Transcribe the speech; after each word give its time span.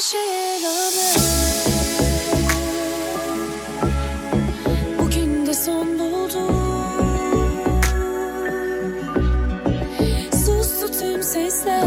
şehir 0.00 1.14
Bugün 4.98 5.46
de 5.46 5.54
son 5.54 5.98
buldu 5.98 6.38
Sustu 10.44 10.98
tüm 10.98 11.22
sesler. 11.22 11.84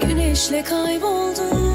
Güneşle 0.00 0.64
kayboldu 0.64 1.65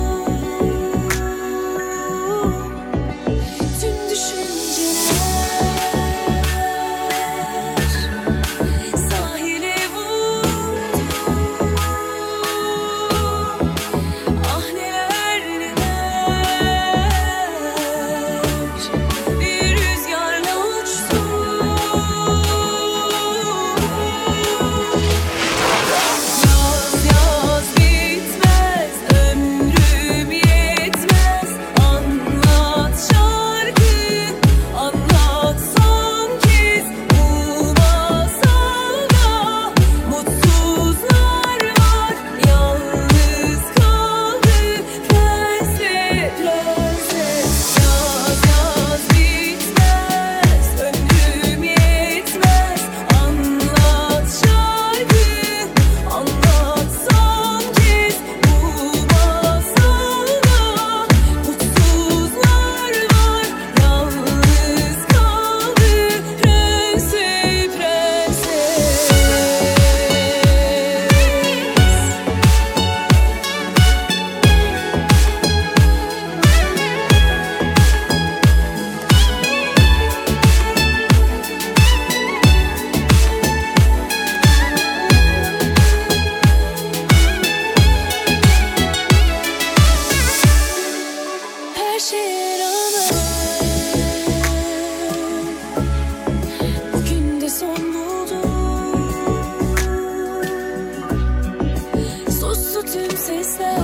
Sustu 102.53 102.81
tüm 102.81 103.17
sesler. 103.17 103.77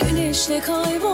Güneşle 0.00 0.60
kaybol. 0.60 1.11